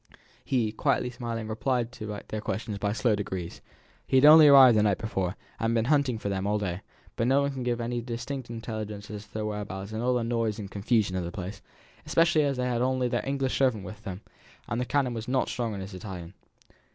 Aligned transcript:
He, 0.43 0.71
quietly 0.71 1.11
smiling, 1.11 1.47
replied 1.47 1.91
to 1.91 2.19
their 2.27 2.41
questions 2.41 2.79
by 2.79 2.91
slow 2.91 3.13
degrees. 3.15 3.61
He 4.07 4.17
had 4.17 4.25
only 4.25 4.47
arrived 4.47 4.75
the 4.75 4.81
night 4.81 4.97
before, 4.97 5.35
and 5.59 5.69
had 5.69 5.73
been 5.75 5.85
hunting 5.91 6.17
for 6.17 6.27
them 6.27 6.47
all 6.47 6.57
day; 6.57 6.81
but 7.15 7.27
no 7.27 7.43
one 7.43 7.51
could 7.51 7.63
give 7.63 7.79
him 7.79 7.83
any 7.83 8.01
distinct 8.01 8.49
intelligence 8.49 9.11
as 9.11 9.25
to 9.27 9.33
their 9.35 9.45
whereabouts 9.45 9.91
in 9.91 10.01
all 10.01 10.15
the 10.15 10.23
noise 10.23 10.57
and 10.57 10.71
confusion 10.71 11.15
of 11.15 11.23
the 11.23 11.31
place, 11.31 11.61
especially 12.03 12.41
as 12.41 12.57
they 12.57 12.65
had 12.65 12.79
their 12.81 12.85
only 12.87 13.09
English 13.25 13.55
servant 13.55 13.83
with 13.83 14.01
them, 14.01 14.21
and 14.67 14.81
the 14.81 14.85
canon 14.85 15.13
was 15.13 15.27
not 15.27 15.49
strong 15.49 15.75
in 15.75 15.81
his 15.81 15.93
Italian. 15.93 16.33